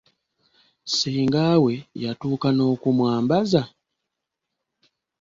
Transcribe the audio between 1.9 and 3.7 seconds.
yatuuka n'okumwambaza!